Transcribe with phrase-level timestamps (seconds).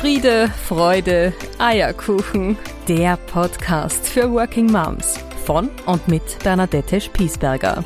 [0.00, 2.56] Friede, Freude, Eierkuchen.
[2.88, 7.84] Der Podcast für Working Moms von und mit Bernadette Spiesberger.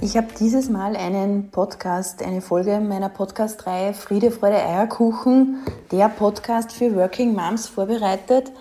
[0.00, 5.58] Ich habe dieses Mal einen Podcast, eine Folge meiner Podcast-Reihe Friede, Freude, Eierkuchen,
[5.92, 8.52] der Podcast für Working Moms vorbereitet.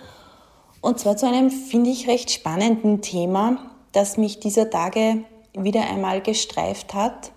[0.81, 6.21] Und zwar zu einem, finde ich, recht spannenden Thema, das mich dieser Tage wieder einmal
[6.21, 7.31] gestreift hat,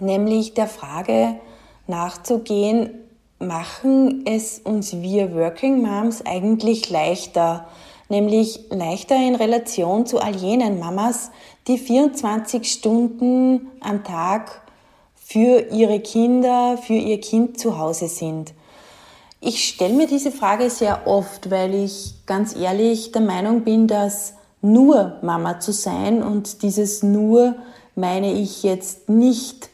[0.00, 1.36] nämlich der Frage
[1.86, 2.90] nachzugehen,
[3.38, 7.66] machen es uns wir Working Moms eigentlich leichter,
[8.08, 11.30] nämlich leichter in Relation zu all jenen Mamas,
[11.66, 14.62] die 24 Stunden am Tag
[15.14, 18.52] für ihre Kinder, für ihr Kind zu Hause sind.
[19.40, 24.34] Ich stelle mir diese Frage sehr oft, weil ich ganz ehrlich der Meinung bin, dass
[24.62, 27.54] nur Mama zu sein und dieses nur
[27.94, 29.70] meine ich jetzt nicht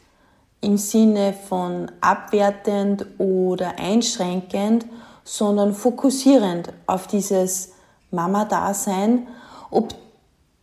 [0.61, 4.87] im Sinne von abwertend oder einschränkend,
[5.25, 7.73] sondern fokussierend auf dieses
[8.11, 9.27] Mama-Dasein,
[9.71, 9.95] ob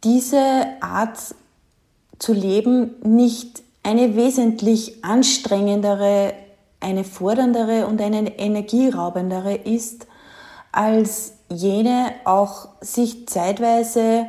[0.03, 1.19] diese Art
[2.19, 6.33] zu leben nicht eine wesentlich anstrengendere,
[6.79, 10.07] eine forderndere und eine energieraubendere ist
[10.71, 14.27] als jene auch sich zeitweise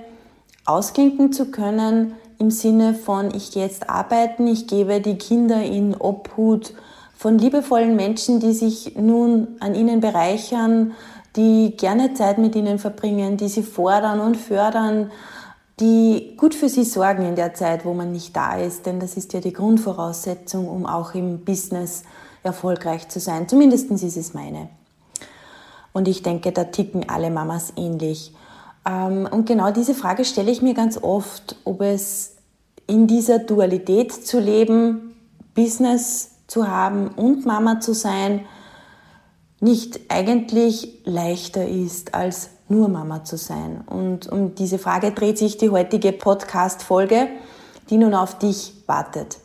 [0.64, 5.94] ausklinken zu können im Sinne von, ich gehe jetzt arbeiten, ich gebe die Kinder in
[5.94, 6.74] Obhut
[7.16, 10.92] von liebevollen Menschen, die sich nun an ihnen bereichern,
[11.36, 15.10] die gerne Zeit mit ihnen verbringen, die sie fordern und fördern,
[15.80, 19.16] die gut für sie sorgen in der Zeit, wo man nicht da ist, denn das
[19.16, 22.04] ist ja die Grundvoraussetzung, um auch im Business
[22.42, 23.48] erfolgreich zu sein.
[23.48, 24.68] Zumindest ist es meine.
[25.94, 28.34] Und ich denke, da ticken alle Mamas ähnlich.
[28.86, 32.32] Ähm, und genau diese Frage stelle ich mir ganz oft, ob es
[32.86, 35.14] in dieser Dualität zu leben,
[35.54, 38.44] Business zu haben und Mama zu sein,
[39.60, 43.82] nicht eigentlich leichter ist, als nur Mama zu sein.
[43.86, 47.28] Und um diese Frage dreht sich die heutige Podcast-Folge,
[47.88, 49.38] die nun auf dich wartet.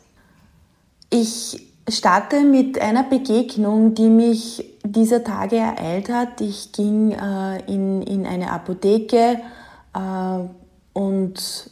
[1.10, 6.40] Ich starte mit einer Begegnung, die mich dieser Tage ereilt hat.
[6.40, 9.40] Ich ging äh, in, in eine Apotheke
[9.94, 10.38] äh,
[10.92, 11.70] und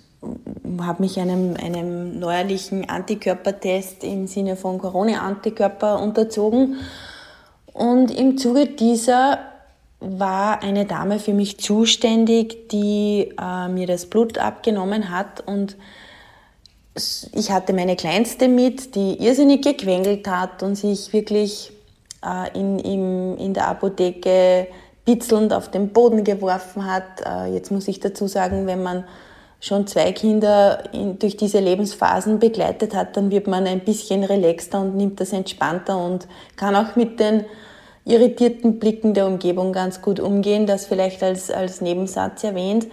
[0.80, 6.76] habe mich einem, einem neuerlichen Antikörpertest im Sinne von Corona-Antikörper unterzogen.
[7.72, 9.38] Und im Zuge dieser
[10.00, 15.76] war eine Dame für mich zuständig, die äh, mir das Blut abgenommen hat und
[17.32, 21.72] ich hatte meine Kleinste mit, die irrsinnig gequengelt hat und sich wirklich
[22.24, 24.68] äh, in, in, in der Apotheke
[25.04, 27.04] bitzelnd auf den Boden geworfen hat.
[27.24, 29.04] Äh, jetzt muss ich dazu sagen, wenn man
[29.60, 34.80] schon zwei Kinder in, durch diese Lebensphasen begleitet hat, dann wird man ein bisschen relaxter
[34.80, 37.44] und nimmt das entspannter und kann auch mit den
[38.04, 40.66] irritierten Blicken der Umgebung ganz gut umgehen.
[40.66, 42.86] Das vielleicht als, als Nebensatz erwähnt.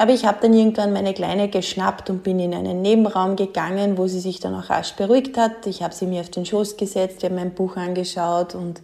[0.00, 4.06] Aber ich habe dann irgendwann meine Kleine geschnappt und bin in einen Nebenraum gegangen, wo
[4.06, 5.66] sie sich dann auch rasch beruhigt hat.
[5.66, 8.80] Ich habe sie mir auf den Schoß gesetzt, wir haben mein Buch angeschaut und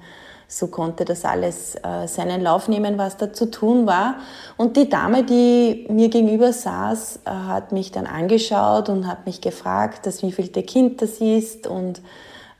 [0.48, 4.16] so konnte das alles äh, seinen Lauf nehmen, was da zu tun war.
[4.56, 9.40] Und die Dame, die mir gegenüber saß, äh, hat mich dann angeschaut und hat mich
[9.40, 12.02] gefragt, dass wievielte Kind das ist und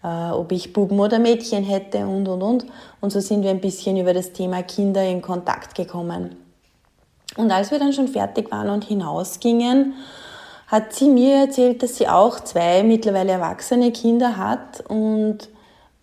[0.04, 2.66] äh, ob ich Buben oder Mädchen hätte und, und, und.
[3.00, 6.43] Und so sind wir ein bisschen über das Thema Kinder in Kontakt gekommen.
[7.36, 9.94] Und als wir dann schon fertig waren und hinausgingen,
[10.66, 15.48] hat sie mir erzählt, dass sie auch zwei mittlerweile erwachsene Kinder hat und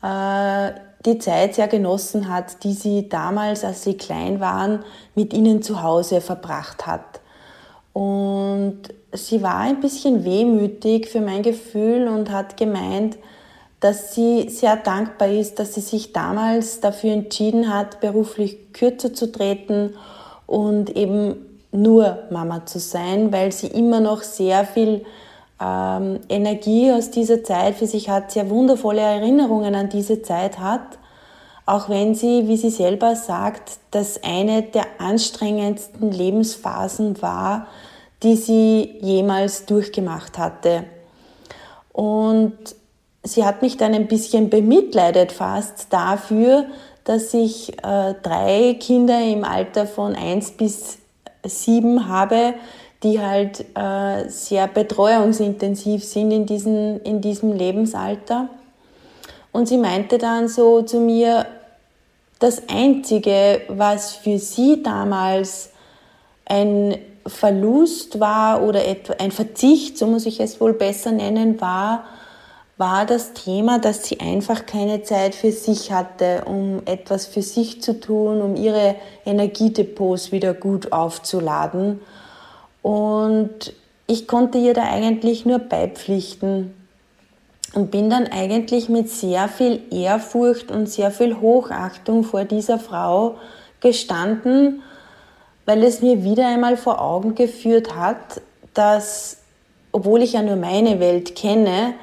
[0.01, 0.71] äh,
[1.05, 4.83] die Zeit sehr genossen hat, die sie damals, als sie klein waren,
[5.15, 7.21] mit ihnen zu Hause verbracht hat.
[7.93, 8.81] Und
[9.11, 13.17] sie war ein bisschen wehmütig für mein Gefühl und hat gemeint,
[13.79, 19.31] dass sie sehr dankbar ist, dass sie sich damals dafür entschieden hat, beruflich kürzer zu
[19.31, 19.95] treten
[20.51, 25.05] und eben nur Mama zu sein, weil sie immer noch sehr viel
[25.61, 30.81] ähm, Energie aus dieser Zeit für sich hat, sehr wundervolle Erinnerungen an diese Zeit hat,
[31.65, 37.67] auch wenn sie, wie sie selber sagt, das eine der anstrengendsten Lebensphasen war,
[38.21, 40.83] die sie jemals durchgemacht hatte.
[41.93, 42.57] Und
[43.23, 46.65] sie hat mich dann ein bisschen bemitleidet fast dafür,
[47.03, 50.99] dass ich äh, drei Kinder im Alter von eins bis
[51.43, 52.53] sieben habe,
[53.03, 58.49] die halt äh, sehr betreuungsintensiv sind in, diesen, in diesem Lebensalter.
[59.51, 61.45] Und sie meinte dann so zu mir,
[62.39, 65.69] das Einzige, was für sie damals
[66.45, 68.81] ein Verlust war oder
[69.19, 72.03] ein Verzicht, so muss ich es wohl besser nennen, war,
[72.81, 77.79] war das Thema, dass sie einfach keine Zeit für sich hatte, um etwas für sich
[77.83, 82.01] zu tun, um ihre Energiedepots wieder gut aufzuladen.
[82.81, 83.73] Und
[84.07, 86.73] ich konnte ihr da eigentlich nur beipflichten
[87.75, 93.35] und bin dann eigentlich mit sehr viel Ehrfurcht und sehr viel Hochachtung vor dieser Frau
[93.79, 94.81] gestanden,
[95.67, 98.41] weil es mir wieder einmal vor Augen geführt hat,
[98.73, 99.37] dass,
[99.91, 101.93] obwohl ich ja nur meine Welt kenne,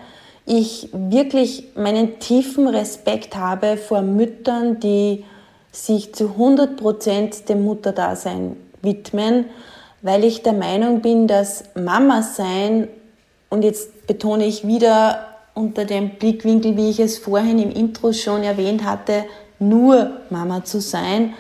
[0.49, 5.25] ich wirklich meinen tiefen Respekt habe vor Müttern, die
[5.71, 9.45] sich zu 100 Prozent dem Mutterdasein widmen,
[10.01, 12.89] weil ich der Meinung bin, dass Mama sein,
[13.51, 18.43] und jetzt betone ich wieder unter dem Blickwinkel, wie ich es vorhin im Intro schon
[18.43, 19.25] erwähnt hatte,
[19.59, 21.35] nur Mama zu sein,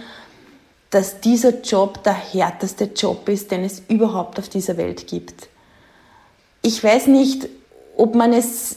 [0.90, 5.48] dass dieser Job der härteste Job ist, den es überhaupt auf dieser Welt gibt.
[6.62, 7.48] Ich weiß nicht,
[7.96, 8.76] ob man es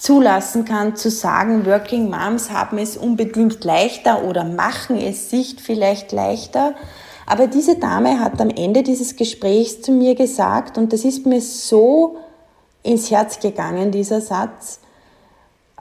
[0.00, 6.12] zulassen kann, zu sagen, Working Moms haben es unbedingt leichter oder machen es sich vielleicht
[6.12, 6.74] leichter.
[7.26, 11.40] Aber diese Dame hat am Ende dieses Gesprächs zu mir gesagt, und das ist mir
[11.40, 12.16] so
[12.82, 14.80] ins Herz gegangen, dieser Satz,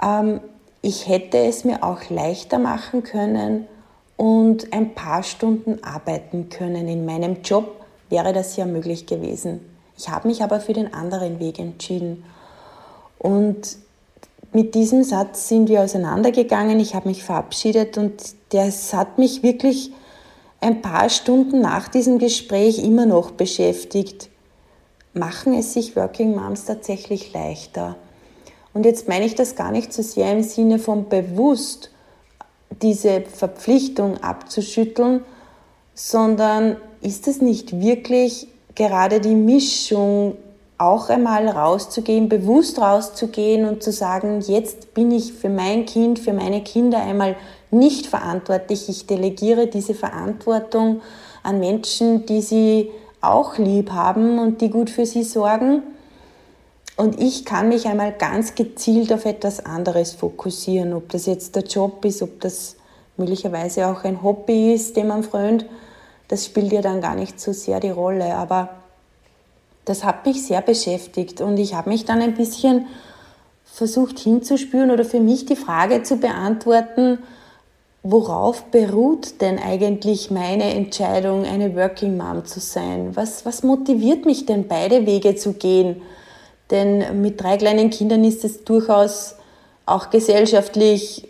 [0.01, 0.41] ähm,
[0.81, 3.67] ich hätte es mir auch leichter machen können,
[4.19, 6.89] und ein paar Stunden arbeiten können.
[6.89, 9.61] In meinem Job wäre das ja möglich gewesen.
[9.97, 12.25] Ich habe mich aber für den anderen Weg entschieden.
[13.17, 13.77] Und
[14.51, 16.79] mit diesem Satz sind wir auseinandergegangen.
[16.79, 19.91] Ich habe mich verabschiedet und das hat mich wirklich
[20.61, 24.29] ein paar Stunden nach diesem Gespräch immer noch beschäftigt.
[25.13, 27.95] Machen es sich Working Moms tatsächlich leichter?
[28.73, 31.91] Und jetzt meine ich das gar nicht so sehr im Sinne von bewusst,
[32.81, 35.23] diese Verpflichtung abzuschütteln,
[35.95, 40.37] sondern ist es nicht wirklich gerade die Mischung,
[40.79, 46.33] auch einmal rauszugehen, bewusst rauszugehen und zu sagen, jetzt bin ich für mein Kind, für
[46.33, 47.35] meine Kinder einmal
[47.69, 48.87] nicht verantwortlich.
[48.87, 51.01] Ich delegiere diese Verantwortung
[51.43, 55.83] an Menschen, die sie auch lieb haben und die gut für sie sorgen.
[56.95, 61.63] Und ich kann mich einmal ganz gezielt auf etwas anderes fokussieren, ob das jetzt der
[61.63, 62.77] Job ist, ob das
[63.17, 65.65] möglicherweise auch ein Hobby ist, dem man frönt.
[66.29, 68.35] Das spielt ja dann gar nicht so sehr die Rolle.
[68.35, 68.78] Aber
[69.89, 72.85] das hat mich sehr beschäftigt und ich habe mich dann ein bisschen
[73.65, 77.17] versucht hinzuspüren oder für mich die Frage zu beantworten,
[78.03, 83.15] worauf beruht denn eigentlich meine Entscheidung, eine Working Mom zu sein?
[83.15, 86.03] Was, was motiviert mich denn, beide Wege zu gehen?
[86.69, 89.37] Denn mit drei kleinen Kindern ist es durchaus
[89.87, 91.27] auch gesellschaftlich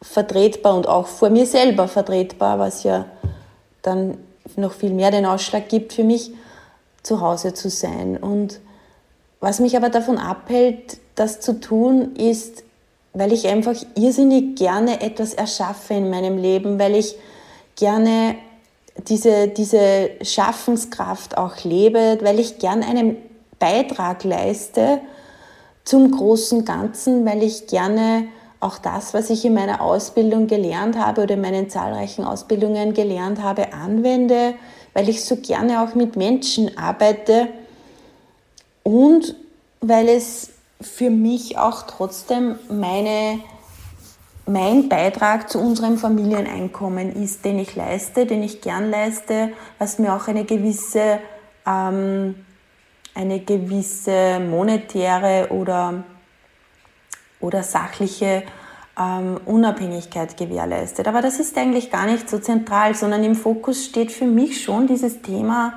[0.00, 3.06] vertretbar und auch vor mir selber vertretbar, was ja
[3.82, 4.18] dann
[4.54, 6.30] noch viel mehr den Ausschlag gibt für mich,
[7.06, 8.16] zu Hause zu sein.
[8.16, 8.60] Und
[9.40, 12.64] was mich aber davon abhält, das zu tun, ist,
[13.14, 17.16] weil ich einfach irrsinnig gerne etwas erschaffe in meinem Leben, weil ich
[17.76, 18.34] gerne
[19.08, 23.16] diese, diese Schaffenskraft auch lebe, weil ich gerne einen
[23.58, 25.00] Beitrag leiste
[25.84, 28.26] zum großen Ganzen, weil ich gerne
[28.58, 33.42] auch das, was ich in meiner Ausbildung gelernt habe oder in meinen zahlreichen Ausbildungen gelernt
[33.42, 34.54] habe, anwende,
[34.96, 37.48] weil ich so gerne auch mit Menschen arbeite
[38.82, 39.36] und
[39.82, 43.40] weil es für mich auch trotzdem meine,
[44.46, 50.14] mein Beitrag zu unserem Familieneinkommen ist, den ich leiste, den ich gern leiste, was mir
[50.14, 51.18] auch eine gewisse
[51.66, 52.34] ähm,
[53.14, 56.04] eine gewisse monetäre oder,
[57.40, 58.44] oder sachliche
[58.98, 61.06] ähm, Unabhängigkeit gewährleistet.
[61.08, 64.86] Aber das ist eigentlich gar nicht so zentral, sondern im Fokus steht für mich schon
[64.86, 65.74] dieses Thema,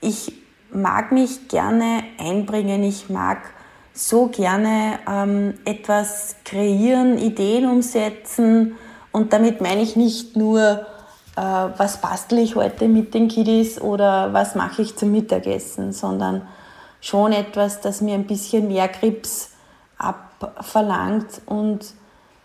[0.00, 0.32] ich
[0.70, 3.38] mag mich gerne einbringen, ich mag
[3.92, 8.76] so gerne ähm, etwas kreieren, Ideen umsetzen
[9.12, 10.86] und damit meine ich nicht nur,
[11.36, 16.46] äh, was bastel ich heute mit den Kiddies oder was mache ich zum Mittagessen, sondern
[17.00, 19.50] schon etwas, das mir ein bisschen mehr Grips
[19.96, 21.42] abverlangt.
[21.46, 21.94] Und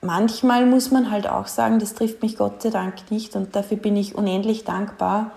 [0.04, 3.78] manchmal muss man halt auch sagen, das trifft mich Gott sei Dank nicht und dafür
[3.78, 5.32] bin ich unendlich dankbar.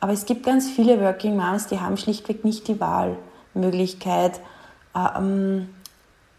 [0.00, 4.40] Aber es gibt ganz viele Working Moms, die haben schlichtweg nicht die Wahlmöglichkeit,
[4.96, 5.68] ähm,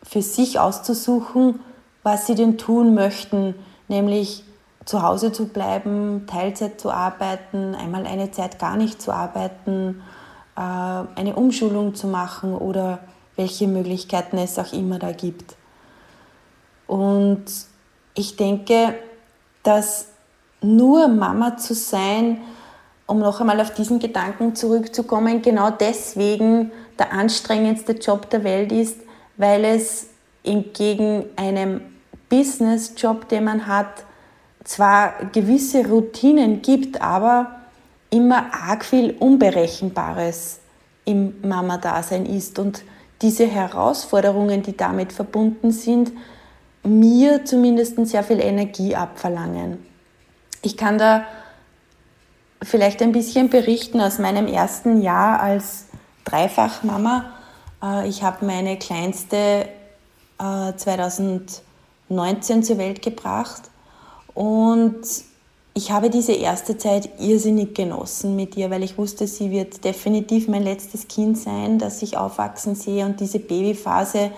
[0.04, 1.60] für sich auszusuchen,
[2.04, 3.56] was sie denn tun möchten,
[3.88, 4.44] nämlich
[4.86, 10.02] zu Hause zu bleiben, Teilzeit zu arbeiten, einmal eine Zeit gar nicht zu arbeiten
[10.56, 13.00] äh, eine Umschulung zu machen oder
[13.36, 15.56] welche Möglichkeiten es auch immer da gibt.
[16.94, 17.46] Und
[18.14, 18.94] ich denke,
[19.64, 20.08] dass
[20.62, 22.42] nur Mama zu sein
[23.06, 28.98] um noch einmal auf diesen Gedanken zurückzukommen, genau deswegen der anstrengendste Job der Welt ist,
[29.38, 30.08] weil es
[30.44, 31.82] entgegen einem
[32.30, 34.06] Business-Job, den man hat,
[34.64, 37.60] zwar gewisse Routinen gibt, aber
[38.10, 40.60] immer arg viel Unberechenbares
[41.06, 42.58] im Mama-Dasein ist.
[42.58, 42.84] Und
[43.22, 46.12] diese Herausforderungen, die damit verbunden sind,
[46.84, 49.86] mir zumindest sehr viel Energie abverlangen.
[50.62, 51.26] Ich kann da
[52.62, 55.86] vielleicht ein bisschen berichten aus meinem ersten Jahr als
[56.26, 57.26] Dreifachmama.
[57.82, 59.68] Äh, ich habe meine kleinste
[60.38, 63.64] 2019 äh, zur Welt gebracht
[64.34, 65.02] und
[65.76, 70.48] ich habe diese erste Zeit irrsinnig genossen mit ihr, weil ich wusste, sie wird definitiv
[70.48, 73.06] mein letztes Kind sein, das ich aufwachsen sehe.
[73.06, 74.32] Und diese Babyphase,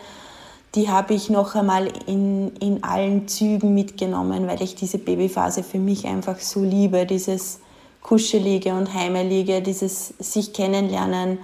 [0.75, 5.79] die habe ich noch einmal in, in allen Zügen mitgenommen, weil ich diese Babyphase für
[5.79, 7.05] mich einfach so liebe.
[7.05, 7.59] Dieses
[8.01, 11.39] Kuschelige und Heimelige, dieses sich kennenlernen,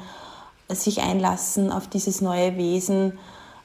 [0.69, 3.13] sich einlassen auf dieses neue Wesen.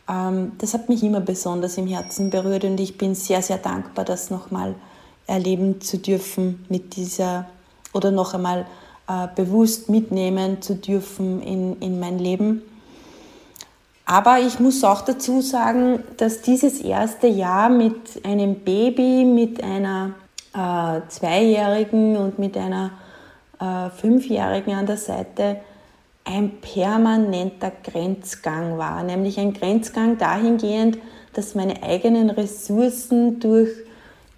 [0.08, 4.04] Ähm, das hat mich immer besonders im Herzen berührt und ich bin sehr, sehr dankbar,
[4.04, 4.75] das nochmal
[5.26, 7.46] erleben zu dürfen mit dieser
[7.92, 8.66] oder noch einmal
[9.08, 12.62] äh, bewusst mitnehmen zu dürfen in, in mein Leben.
[14.06, 20.14] Aber ich muss auch dazu sagen, dass dieses erste Jahr mit einem Baby, mit einer
[20.54, 22.92] äh, Zweijährigen und mit einer
[23.60, 25.56] äh, Fünfjährigen an der Seite
[26.25, 29.02] ein permanenter Grenzgang war.
[29.02, 30.98] Nämlich ein Grenzgang dahingehend,
[31.32, 33.70] dass meine eigenen Ressourcen durch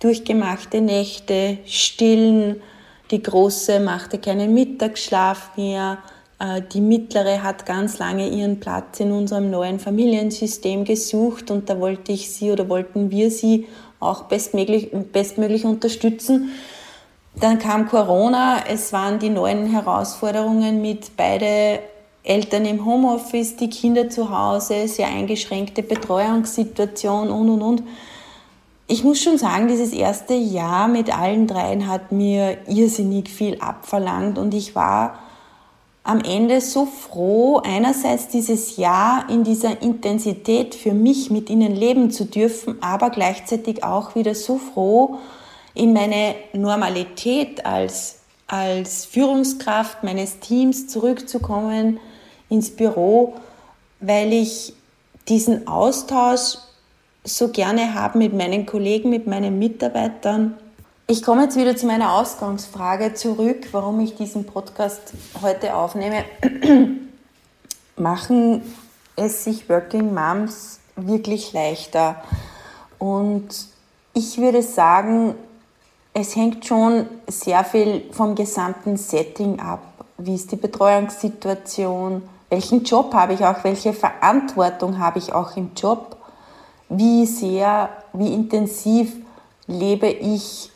[0.00, 2.62] durchgemachte Nächte, Stillen.
[3.10, 5.98] Die Große machte keinen Mittagsschlaf mehr.
[6.38, 11.80] Äh, die Mittlere hat ganz lange ihren Platz in unserem neuen Familiensystem gesucht und da
[11.80, 13.66] wollte ich sie oder wollten wir sie
[14.00, 16.50] auch bestmöglich, bestmöglich unterstützen.
[17.40, 21.80] Dann kam Corona, es waren die neuen Herausforderungen mit beide
[22.24, 27.82] Eltern im Homeoffice, die Kinder zu Hause, sehr eingeschränkte Betreuungssituation und und und
[28.90, 34.38] ich muss schon sagen, dieses erste Jahr mit allen dreien hat mir irrsinnig viel abverlangt
[34.38, 35.18] und ich war
[36.08, 42.10] am Ende so froh, einerseits dieses Jahr in dieser Intensität für mich mit ihnen leben
[42.10, 45.18] zu dürfen, aber gleichzeitig auch wieder so froh,
[45.74, 52.00] in meine Normalität als, als Führungskraft meines Teams zurückzukommen
[52.48, 53.34] ins Büro,
[54.00, 54.72] weil ich
[55.28, 56.56] diesen Austausch
[57.22, 60.56] so gerne habe mit meinen Kollegen, mit meinen Mitarbeitern.
[61.10, 66.24] Ich komme jetzt wieder zu meiner Ausgangsfrage zurück, warum ich diesen Podcast heute aufnehme.
[67.96, 68.62] Machen
[69.16, 72.22] es sich Working Moms wirklich leichter?
[72.98, 73.48] Und
[74.12, 75.34] ich würde sagen,
[76.12, 79.80] es hängt schon sehr viel vom gesamten Setting ab.
[80.18, 82.22] Wie ist die Betreuungssituation?
[82.50, 83.64] Welchen Job habe ich auch?
[83.64, 86.18] Welche Verantwortung habe ich auch im Job?
[86.88, 89.12] wie sehr, wie intensiv
[89.66, 90.70] lebe ich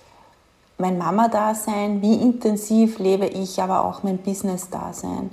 [0.78, 5.30] mein Mama-Dasein, wie intensiv lebe ich aber auch mein Business-Dasein.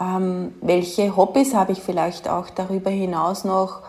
[0.00, 3.80] Ähm, welche Hobbys habe ich vielleicht auch darüber hinaus noch?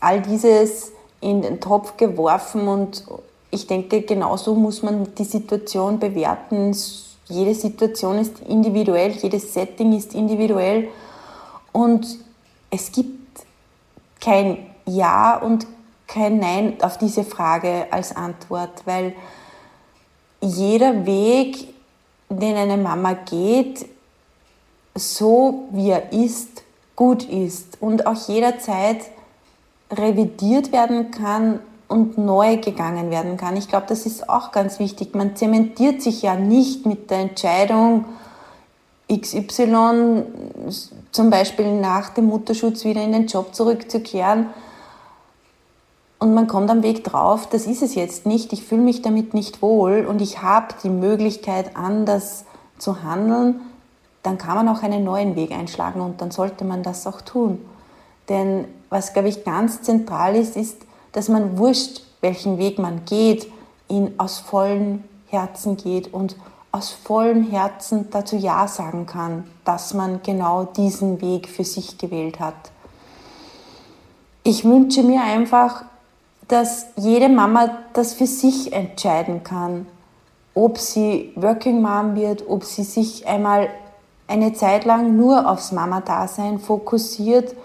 [0.00, 3.04] All dieses in den Topf geworfen und
[3.50, 6.76] ich denke, genauso muss man die Situation bewerten.
[7.26, 10.88] Jede Situation ist individuell, jedes Setting ist individuell
[11.72, 12.06] und
[12.70, 13.44] es gibt
[14.20, 15.66] kein ja und
[16.06, 19.14] kein Nein auf diese Frage als Antwort, weil
[20.42, 21.68] jeder Weg,
[22.28, 23.86] den eine Mama geht,
[24.94, 26.62] so wie er ist,
[26.96, 29.00] gut ist und auch jederzeit
[29.90, 33.56] revidiert werden kann und neu gegangen werden kann.
[33.56, 35.14] Ich glaube, das ist auch ganz wichtig.
[35.14, 38.06] Man zementiert sich ja nicht mit der Entscheidung,
[39.10, 40.24] XY
[41.10, 44.46] zum Beispiel nach dem Mutterschutz wieder in den Job zurückzukehren,
[46.22, 49.34] und man kommt am Weg drauf, das ist es jetzt nicht, ich fühle mich damit
[49.34, 52.44] nicht wohl und ich habe die Möglichkeit, anders
[52.78, 53.60] zu handeln,
[54.22, 57.58] dann kann man auch einen neuen Weg einschlagen und dann sollte man das auch tun.
[58.28, 60.76] Denn was, glaube ich, ganz zentral ist, ist,
[61.10, 63.50] dass man wurscht, welchen Weg man geht,
[63.88, 66.36] ihn aus vollem Herzen geht und
[66.70, 72.38] aus vollem Herzen dazu Ja sagen kann, dass man genau diesen Weg für sich gewählt
[72.38, 72.70] hat.
[74.44, 75.84] Ich wünsche mir einfach,
[76.52, 79.86] dass jede Mama das für sich entscheiden kann,
[80.52, 83.70] ob sie Working Mom wird, ob sie sich einmal
[84.28, 87.56] eine Zeit lang nur aufs Mama-Dasein fokussiert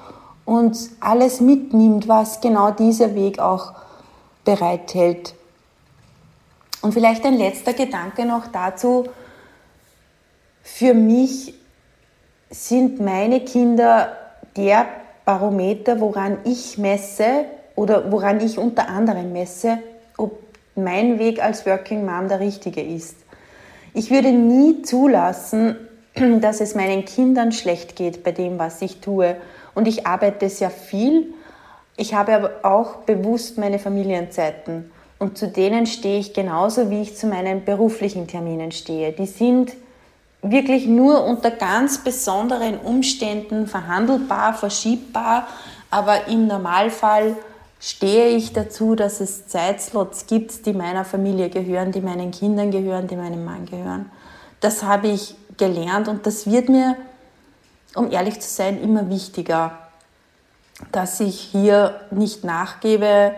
[0.46, 3.74] und alles mitnimmt, was genau dieser Weg auch
[4.46, 5.36] bereithält.
[6.82, 9.04] Und vielleicht ein letzter Gedanke noch dazu.
[10.64, 11.54] Für mich
[12.50, 14.16] sind meine Kinder
[14.56, 14.86] der
[15.26, 19.78] Barometer, woran ich messe oder woran ich unter anderem messe,
[20.18, 20.40] ob
[20.76, 23.16] mein Weg als Working Mom der richtige ist.
[23.94, 25.76] Ich würde nie zulassen,
[26.42, 29.38] dass es meinen Kindern schlecht geht bei dem, was ich tue.
[29.76, 31.34] Und ich arbeite sehr viel.
[31.98, 34.92] Ich habe aber auch bewusst meine Familienzeiten.
[35.20, 39.12] Und zu denen stehe ich genauso, wie ich zu meinen beruflichen Terminen stehe.
[39.12, 39.74] Die sind
[40.42, 45.48] wirklich nur unter ganz besonderen Umständen verhandelbar, verschiebbar.
[45.92, 47.36] Aber im Normalfall
[47.80, 53.08] stehe ich dazu, dass es Zeitslots gibt, die meiner Familie gehören, die meinen Kindern gehören,
[53.08, 54.12] die meinem Mann gehören.
[54.60, 56.96] Das habe ich gelernt und das wird mir,
[57.96, 59.78] um ehrlich zu sein, immer wichtiger,
[60.92, 63.34] dass ich hier nicht nachgebe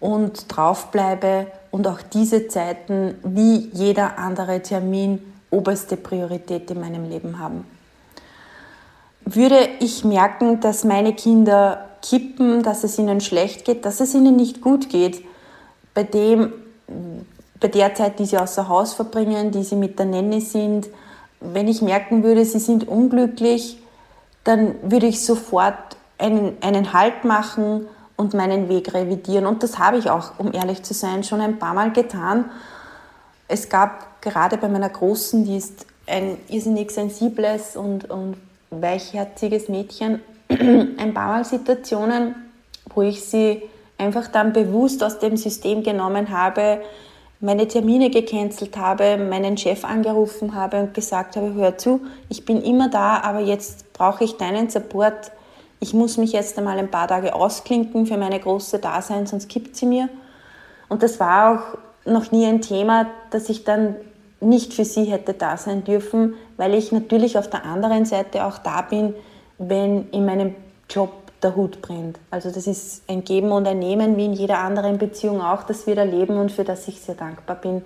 [0.00, 7.38] und draufbleibe und auch diese Zeiten wie jeder andere Termin oberste Priorität in meinem Leben
[7.38, 7.64] haben.
[9.24, 14.36] Würde ich merken, dass meine Kinder kippen, dass es ihnen schlecht geht, dass es ihnen
[14.36, 15.24] nicht gut geht,
[15.94, 16.52] bei dem,
[17.60, 20.88] bei der Zeit, die sie außer Haus verbringen, die sie mit der Nenne sind,
[21.40, 23.78] wenn ich merken würde, sie sind unglücklich,
[24.44, 27.86] dann würde ich sofort einen, einen Halt machen
[28.16, 29.46] und meinen Weg revidieren.
[29.46, 32.46] Und das habe ich auch, um ehrlich zu sein, schon ein paar Mal getan.
[33.46, 38.36] Es gab gerade bei meiner Großen, die ist ein irrsinnig sensibles und, und
[38.70, 40.20] weichherziges Mädchen,
[40.96, 42.34] ein paar Mal Situationen,
[42.94, 43.62] wo ich sie
[43.98, 46.80] einfach dann bewusst aus dem System genommen habe,
[47.40, 52.62] meine Termine gecancelt habe, meinen Chef angerufen habe und gesagt habe, hör zu, ich bin
[52.62, 55.30] immer da, aber jetzt brauche ich deinen Support.
[55.80, 59.76] Ich muss mich jetzt einmal ein paar Tage ausklinken für meine große Dasein, sonst kippt
[59.76, 60.08] sie mir.
[60.88, 63.94] Und das war auch noch nie ein Thema, dass ich dann
[64.40, 68.58] nicht für sie hätte da sein dürfen, weil ich natürlich auf der anderen Seite auch
[68.58, 69.14] da bin,
[69.58, 70.54] wenn in meinem
[70.88, 71.10] Job
[71.42, 72.18] der Hut brennt.
[72.30, 75.86] Also das ist ein Geben und ein Nehmen, wie in jeder anderen Beziehung auch, das
[75.86, 77.82] wir da leben und für das ich sehr dankbar bin.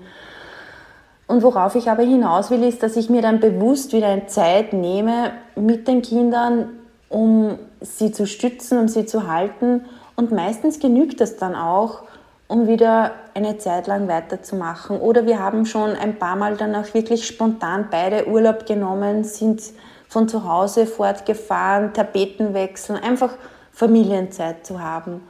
[1.27, 4.73] Und worauf ich aber hinaus will, ist, dass ich mir dann bewusst wieder eine Zeit
[4.73, 6.71] nehme mit den Kindern,
[7.09, 9.85] um sie zu stützen, um sie zu halten.
[10.17, 12.03] Und meistens genügt das dann auch,
[12.53, 15.01] um wieder eine Zeit lang weiterzumachen.
[15.01, 19.63] Oder wir haben schon ein paar Mal dann auch wirklich spontan beide Urlaub genommen, sind
[20.07, 23.31] von zu Hause fortgefahren, Tapeten wechseln, einfach
[23.73, 25.23] Familienzeit zu haben.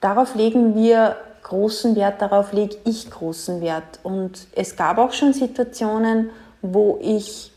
[0.00, 3.98] Darauf legen wir großen Wert, darauf lege ich großen Wert.
[4.04, 6.30] Und es gab auch schon Situationen,
[6.62, 7.50] wo ich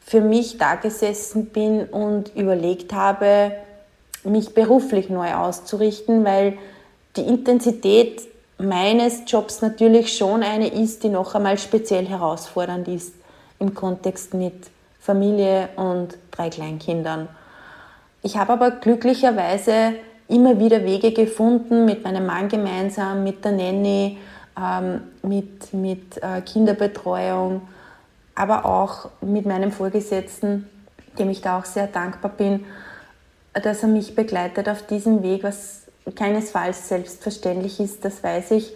[0.00, 3.52] für mich da gesessen bin und überlegt habe,
[4.24, 6.56] mich beruflich neu auszurichten, weil
[7.16, 8.27] die Intensität
[8.58, 13.14] meines Jobs natürlich schon eine ist, die noch einmal speziell herausfordernd ist
[13.58, 14.54] im Kontext mit
[15.00, 17.28] Familie und drei Kleinkindern.
[18.22, 19.94] Ich habe aber glücklicherweise
[20.28, 24.18] immer wieder Wege gefunden, mit meinem Mann gemeinsam, mit der Nanny,
[24.60, 27.62] ähm, mit, mit äh, Kinderbetreuung,
[28.34, 30.68] aber auch mit meinem Vorgesetzten,
[31.18, 32.64] dem ich da auch sehr dankbar bin,
[33.54, 38.74] dass er mich begleitet auf diesem Weg, was keinesfalls selbstverständlich ist, das weiß ich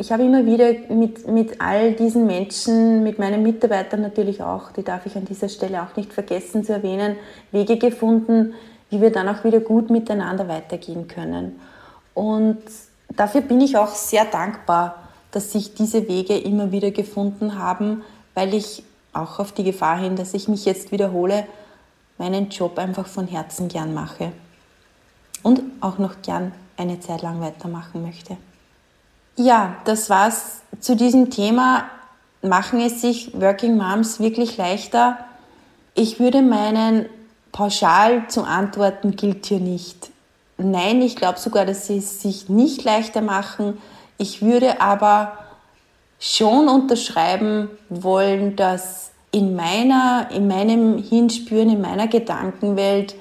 [0.00, 4.82] ich habe immer wieder mit, mit all diesen Menschen, mit meinen Mitarbeitern natürlich auch, die
[4.82, 7.16] darf ich an dieser Stelle auch nicht vergessen zu erwähnen,
[7.52, 8.54] Wege gefunden,
[8.88, 11.60] wie wir dann auch wieder gut miteinander weitergehen können.
[12.14, 12.62] Und
[13.14, 14.96] dafür bin ich auch sehr dankbar,
[15.32, 18.02] dass sich diese Wege immer wieder gefunden haben,
[18.34, 21.46] weil ich auch auf die Gefahr hin, dass ich mich jetzt wiederhole,
[22.16, 24.32] meinen Job einfach von Herzen gern mache
[25.42, 28.36] und auch noch gern eine Zeit lang weitermachen möchte.
[29.36, 31.84] Ja, das war's zu diesem Thema.
[32.42, 35.18] Machen es sich Working Moms wirklich leichter?
[35.94, 37.06] Ich würde meinen,
[37.52, 40.10] pauschal zu antworten gilt hier nicht.
[40.56, 43.78] Nein, ich glaube sogar, dass sie es sich nicht leichter machen.
[44.18, 45.38] Ich würde aber
[46.18, 53.14] schon unterschreiben wollen, dass in meiner, in meinem Hinspüren, in meiner Gedankenwelt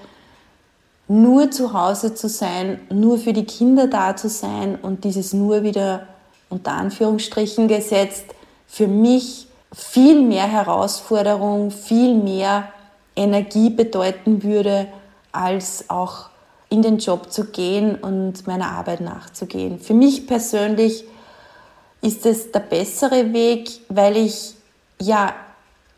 [1.10, 5.63] nur zu Hause zu sein, nur für die Kinder da zu sein und dieses nur
[5.63, 6.08] wieder
[6.50, 8.26] unter Anführungsstrichen gesetzt,
[8.67, 12.69] für mich viel mehr Herausforderung, viel mehr
[13.15, 14.88] Energie bedeuten würde,
[15.32, 16.30] als auch
[16.69, 19.80] in den Job zu gehen und meiner Arbeit nachzugehen.
[19.80, 21.06] Für mich persönlich
[22.02, 24.54] ist es der bessere Weg, weil ich
[25.02, 25.34] ja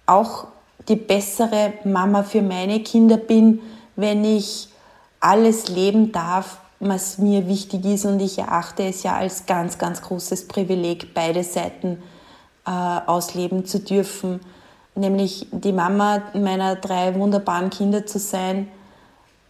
[0.06, 0.48] auch
[0.88, 3.60] die bessere Mama für meine Kinder bin,
[3.98, 4.71] wenn ich
[5.22, 10.02] alles leben darf, was mir wichtig ist und ich erachte es ja als ganz, ganz
[10.02, 12.02] großes Privileg, beide Seiten
[12.66, 14.42] äh, ausleben zu dürfen.
[14.94, 18.68] nämlich die Mama meiner drei wunderbaren Kinder zu sein,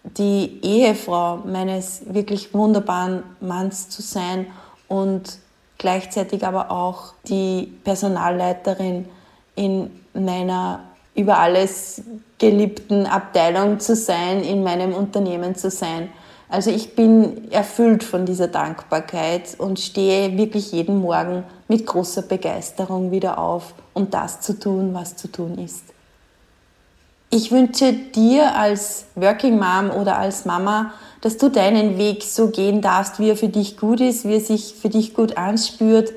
[0.04, 4.48] die Ehefrau meines wirklich wunderbaren Manns zu sein
[4.88, 5.40] und
[5.78, 9.08] gleichzeitig aber auch die Personalleiterin
[9.56, 12.02] in meiner über alles
[12.38, 16.10] geliebten Abteilung zu sein, in meinem Unternehmen zu sein.
[16.50, 23.12] Also ich bin erfüllt von dieser Dankbarkeit und stehe wirklich jeden Morgen mit großer Begeisterung
[23.12, 25.84] wieder auf, um das zu tun, was zu tun ist.
[27.30, 32.82] Ich wünsche dir als Working Mom oder als Mama, dass du deinen Weg so gehen
[32.82, 36.12] darfst, wie er für dich gut ist, wie er sich für dich gut anspürt,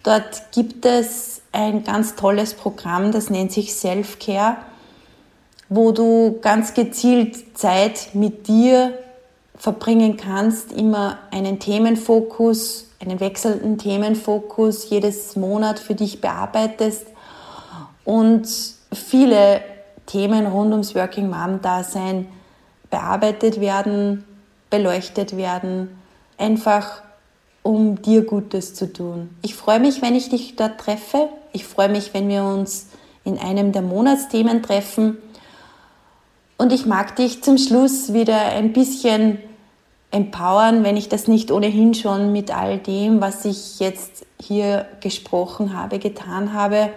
[0.02, 4.56] Dort gibt es ein ganz tolles Programm, das nennt sich Self-Care,
[5.68, 8.92] wo du ganz gezielt Zeit mit dir
[9.56, 17.06] verbringen kannst, immer einen Themenfokus, einen wechselnden Themenfokus jedes Monat für dich bearbeitest
[18.04, 18.48] und
[18.92, 19.60] viele
[20.06, 22.26] Themen rund ums Working Mom Dasein
[22.90, 24.24] bearbeitet werden,
[24.70, 25.98] beleuchtet werden,
[26.38, 27.02] einfach
[27.62, 29.30] um dir Gutes zu tun.
[29.42, 31.28] Ich freue mich, wenn ich dich dort treffe.
[31.52, 32.88] Ich freue mich, wenn wir uns
[33.24, 35.16] in einem der Monatsthemen treffen.
[36.58, 39.38] Und ich mag dich zum Schluss wieder ein bisschen
[40.14, 45.76] empowern, wenn ich das nicht ohnehin schon mit all dem, was ich jetzt hier gesprochen
[45.76, 46.90] habe, getan habe.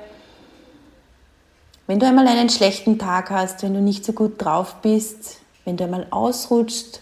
[1.87, 5.77] Wenn du einmal einen schlechten Tag hast, wenn du nicht so gut drauf bist, wenn
[5.77, 7.01] du einmal ausrutscht,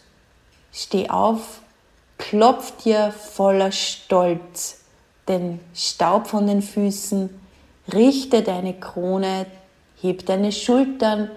[0.72, 1.60] steh auf,
[2.18, 4.80] klopf dir voller Stolz
[5.28, 7.30] den Staub von den Füßen,
[7.92, 9.48] richte deine Krone,
[10.02, 11.30] heb deine Schultern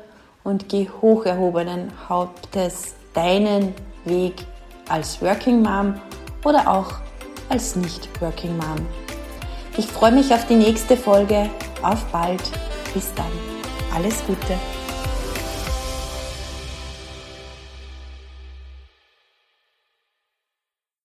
[0.45, 4.35] und geh hoch erhobenen Hauptes deinen Weg
[4.89, 5.95] als Working Mom
[6.45, 6.93] oder auch
[7.49, 8.87] als Nicht-Working Mom.
[9.77, 11.49] Ich freue mich auf die nächste Folge.
[11.83, 12.43] Auf bald.
[12.95, 13.27] Bis dann.
[13.95, 14.59] Alles Gute.